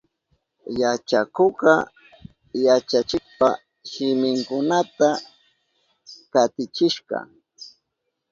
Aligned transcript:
Yachakukka 0.81 1.73
yachachikpa 2.65 3.49
shiminkunata 3.89 5.09
katichishka. 6.31 7.17